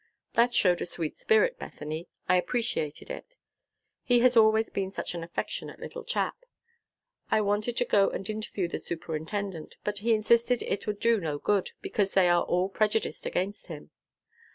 That 0.33 0.55
showed 0.55 0.81
a 0.81 0.87
sweet 0.87 1.15
spirit, 1.15 1.59
Bethany. 1.59 2.07
I 2.27 2.37
appreciated 2.37 3.11
it. 3.11 3.35
He 4.01 4.21
has 4.21 4.35
always 4.35 4.71
been 4.71 4.91
such 4.91 5.13
an 5.13 5.23
affectionate 5.23 5.79
little 5.79 6.03
chap. 6.03 6.37
I 7.29 7.41
wanted 7.41 7.77
to 7.77 7.85
go 7.85 8.09
and 8.09 8.27
interview 8.27 8.67
the 8.67 8.79
superintendent; 8.79 9.75
but 9.83 9.99
he 9.99 10.15
insisted 10.15 10.63
it 10.63 10.87
would 10.87 10.99
do 10.99 11.19
no 11.19 11.37
good, 11.37 11.73
because 11.83 12.15
they 12.15 12.27
are 12.27 12.41
all 12.41 12.67
prejudiced 12.67 13.27
against 13.27 13.67
him. 13.67 13.91